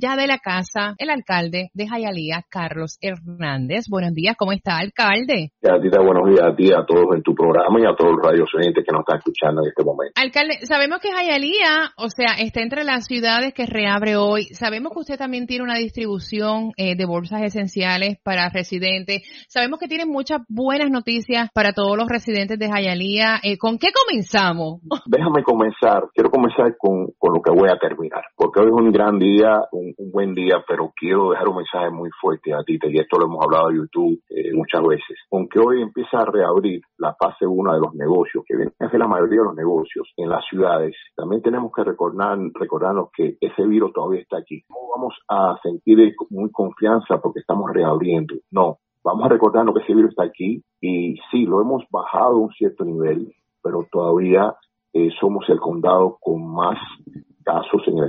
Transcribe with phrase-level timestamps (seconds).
[0.00, 3.86] ya de la casa, el alcalde de Jayalía, Carlos Hernández.
[3.88, 5.52] Buenos días, ¿cómo está, alcalde?
[5.60, 8.48] Gatita, buenos días a ti, a todos en tu programa y a todos los radios
[8.74, 10.12] que nos están escuchando en este momento.
[10.16, 14.44] Alcalde, sabemos que Jayalía, o sea, está entre las ciudades que reabre hoy.
[14.52, 19.22] Sabemos que usted también tiene una distribución eh, de bolsas esenciales para residentes.
[19.48, 23.40] Sabemos que tiene muchas buenas noticias para todos los residentes de Jayalía.
[23.42, 24.80] Eh, ¿Con qué comenzamos?
[25.06, 26.04] Déjame comenzar.
[26.14, 29.64] Quiero comenzar con, con lo que voy a terminar, porque hoy es un gran día
[29.72, 33.26] un, buen día, pero quiero dejar un mensaje muy fuerte a ti, y esto lo
[33.26, 35.18] hemos hablado en YouTube eh, muchas veces.
[35.32, 39.00] Aunque hoy empieza a reabrir la fase 1 de los negocios, que viene a ser
[39.00, 43.66] la mayoría de los negocios en las ciudades, también tenemos que recordar, recordarnos que ese
[43.66, 44.62] virus todavía está aquí.
[44.70, 48.36] No vamos a sentir muy confianza porque estamos reabriendo.
[48.52, 52.38] No, vamos a recordarnos que ese virus está aquí y sí, lo hemos bajado a
[52.38, 54.54] un cierto nivel, pero todavía
[54.92, 56.78] eh, somos el condado con más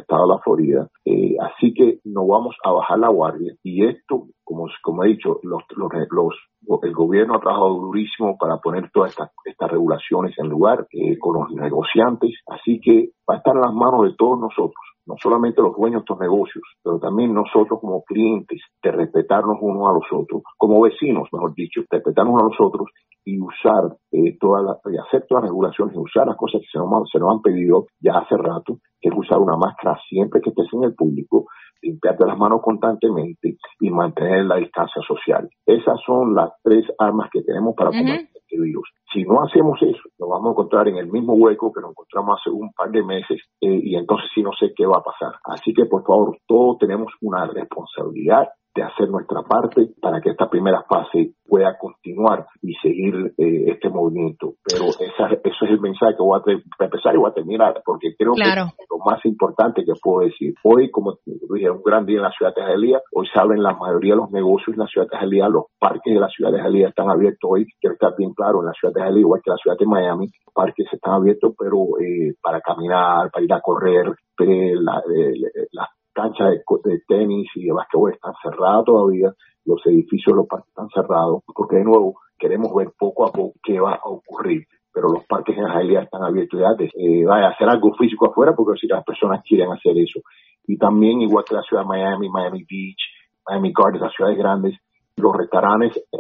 [0.10, 0.88] estado de la Florida.
[1.06, 3.54] Eh, así que no vamos a bajar la guardia.
[3.64, 8.58] Y esto, como, como he dicho, los, los, los, el gobierno ha trabajado durísimo para
[8.58, 12.32] poner todas estas, estas regulaciones en lugar eh, con los negociantes.
[12.48, 16.02] Así que va a estar en las manos de todos nosotros no solamente los dueños
[16.02, 20.82] de estos negocios, pero también nosotros como clientes, de respetarnos unos a los otros, como
[20.82, 22.90] vecinos, mejor dicho, respetarnos a los otros
[23.30, 26.68] y usar eh, todas las, y hacer todas las regulaciones y usar las cosas que
[26.72, 30.42] se nos, se nos han pedido ya hace rato, que es usar una máscara siempre
[30.42, 31.46] que estés en el público,
[31.82, 35.48] limpiarte las manos constantemente y mantener la distancia social.
[35.66, 38.90] Esas son las tres armas que tenemos para combatir este virus.
[39.14, 42.40] Si no hacemos eso, nos vamos a encontrar en el mismo hueco que nos encontramos
[42.40, 45.34] hace un par de meses eh, y entonces sí no sé qué va a pasar.
[45.44, 50.50] Así que por favor, todos tenemos una responsabilidad de hacer nuestra parte para que esta
[50.50, 54.54] primera fase pueda continuar y seguir eh, este movimiento.
[54.64, 58.16] Pero esa, eso es el mensaje que voy a, empezar y voy a terminar, porque
[58.18, 60.54] creo que es lo más importante que puedo decir.
[60.64, 64.14] Hoy, como dije, un gran día en la ciudad de Jalía, hoy saben la mayoría
[64.14, 66.88] de los negocios en la ciudad de Jalía, los parques de la ciudad de Jalía
[66.88, 69.58] están abiertos hoy, quiero estar bien claro, en la ciudad de Jalía, igual que la
[69.58, 74.14] ciudad de Miami, los parques están abiertos, pero eh, para caminar, para ir a correr,
[74.38, 75.34] la, eh,
[75.74, 76.52] las canchas
[76.84, 79.34] de, tenis y de basquetbol están cerradas todavía,
[79.70, 83.80] los edificios los parques están cerrados, porque de nuevo queremos ver poco a poco qué
[83.80, 84.66] va a ocurrir.
[84.92, 88.54] Pero los parques en realidad están abiertos ya, eh, vaya a hacer algo físico afuera,
[88.56, 90.22] porque si las personas quieren hacer eso.
[90.66, 93.00] Y también, igual que la ciudad de Miami, Miami Beach,
[93.48, 94.76] Miami Gardens, las ciudades grandes,
[95.16, 96.18] los restaurantes eh,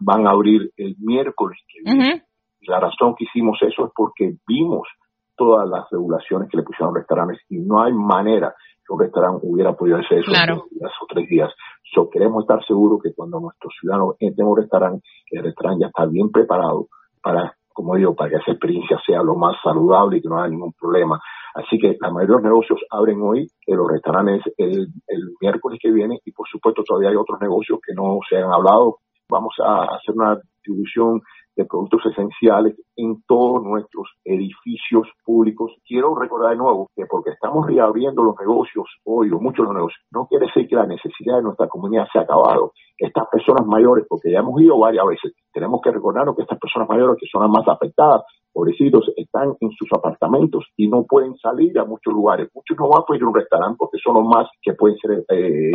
[0.00, 2.24] van a abrir el miércoles que viene.
[2.60, 4.88] Y la razón que hicimos eso es porque vimos
[5.36, 8.52] todas las regulaciones que le pusieron los restaurantes y no hay manera
[8.88, 10.64] un restaurante hubiera podido hacer eso claro.
[10.70, 11.50] en días o tres días.
[11.94, 15.88] So, queremos estar seguros que cuando nuestros ciudadanos entren a un restaurante, el restaurante ya
[15.88, 16.88] está bien preparado
[17.22, 20.50] para, como digo, para que esa experiencia sea lo más saludable y que no haya
[20.50, 21.20] ningún problema.
[21.54, 25.78] Así que la mayoría de los negocios abren hoy, en los restaurantes el, el miércoles
[25.82, 28.98] que viene y por supuesto todavía hay otros negocios que no se han hablado.
[29.30, 31.20] Vamos a hacer una distribución
[31.58, 35.72] de productos esenciales en todos nuestros edificios públicos.
[35.84, 40.00] Quiero recordar de nuevo que porque estamos reabriendo los negocios hoy, o muchos los negocios,
[40.12, 42.72] no quiere decir que la necesidad de nuestra comunidad se ha acabado.
[42.96, 46.88] Estas personas mayores, porque ya hemos ido varias veces, tenemos que recordarnos que estas personas
[46.88, 48.22] mayores que son las más afectadas,
[48.58, 52.48] pobrecitos, están en sus apartamentos y no pueden salir a muchos lugares.
[52.52, 54.98] Muchos no van a poder ir a un restaurante porque son los más que pueden
[54.98, 55.70] ser eh,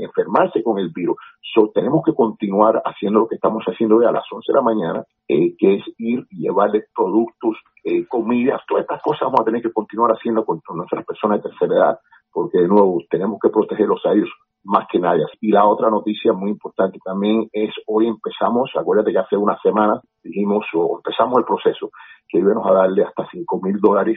[0.00, 1.16] enfermarse con el virus.
[1.42, 4.62] So, tenemos que continuar haciendo lo que estamos haciendo hoy a las 11 de la
[4.62, 9.44] mañana, eh, que es ir y llevarles productos, eh, comidas, todas estas cosas vamos a
[9.44, 11.98] tener que continuar haciendo con, nuestras personas de tercera edad,
[12.32, 14.30] porque de nuevo tenemos que protegerlos a ellos
[14.64, 15.24] más que nadie.
[15.40, 20.00] Y la otra noticia muy importante también es hoy empezamos, acuérdate que hace una semana
[20.22, 21.90] dijimos o empezamos el proceso
[22.28, 24.16] que íbamos a darle hasta 5 mil dólares,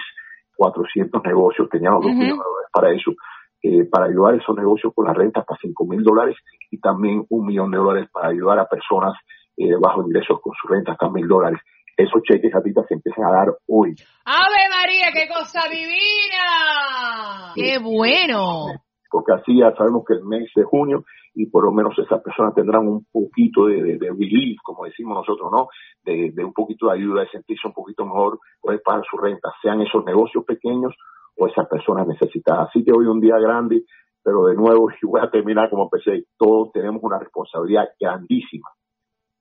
[0.56, 3.12] 400 negocios, teníamos dos millones de dólares para eso,
[3.62, 6.38] eh, para ayudar a esos negocios con la renta hasta 5 mil dólares
[6.72, 9.14] y también un millón de dólares para ayudar a personas
[9.58, 11.60] eh, bajo ingresos con su renta hasta mil dólares.
[11.98, 13.96] Esos cheques ahorita se empiezan a dar hoy.
[14.24, 17.54] ¡Ave María, qué cosa divina!
[17.56, 18.87] ¡Qué bueno!
[19.10, 22.56] Porque así ya sabemos que el mes de junio y por lo menos esas personas
[22.56, 25.68] tendrán un poquito de, de, relief, como decimos nosotros, ¿no?
[26.04, 29.82] De, un poquito de ayuda, de sentirse un poquito mejor, poder pagar su renta, sean
[29.82, 30.96] esos negocios pequeños
[31.36, 32.70] o esas personas necesitadas.
[32.70, 33.84] Así que hoy un día grande,
[34.24, 38.70] pero de nuevo, y voy a terminar como empecé, todos tenemos una responsabilidad grandísima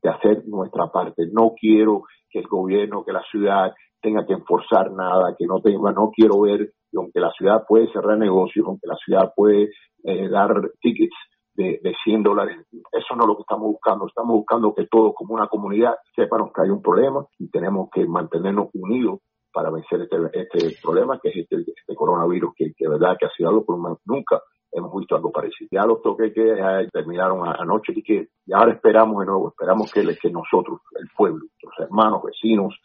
[0.02, 1.28] de hacer nuestra parte.
[1.32, 3.72] No quiero que el gobierno, que la ciudad
[4.02, 8.18] tenga que enforzar nada, que no tenga, no quiero ver aunque la ciudad puede cerrar
[8.18, 9.70] negocios, aunque la ciudad puede
[10.04, 11.16] eh, dar tickets
[11.54, 12.66] de, de 100 dólares.
[12.92, 14.06] Eso no es lo que estamos buscando.
[14.06, 18.06] Estamos buscando que todos, como una comunidad, sepan que hay un problema y tenemos que
[18.06, 19.20] mantenernos unidos
[19.52, 23.30] para vencer este, este problema que es este, este coronavirus que, de verdad que ha
[23.30, 23.72] sido algo que
[24.04, 25.68] nunca hemos visto algo parecido.
[25.72, 26.54] Ya los toques que
[26.92, 31.88] terminaron anoche y que ahora esperamos de nuevo, esperamos que, que nosotros, el pueblo, los
[31.88, 32.78] hermanos, vecinos,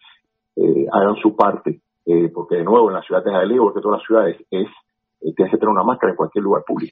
[0.55, 3.99] eh, hagan su parte, eh, porque de nuevo en la ciudad de Jaleo, porque todas
[3.99, 4.67] las ciudades, es,
[5.21, 6.89] eh, tienes que tener una máscara en cualquier lugar público.